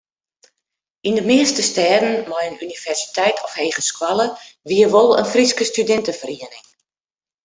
Yn 1.07 1.17
de 1.17 1.23
measte 1.29 1.61
stêden 1.71 2.15
mei 2.29 2.45
in 2.49 2.61
universiteit 2.67 3.37
of 3.45 3.51
hegeskoalle 3.59 4.27
wie 4.69 4.85
wol 4.93 5.11
in 5.21 5.31
Fryske 5.33 5.63
studinteferiening. 5.71 6.65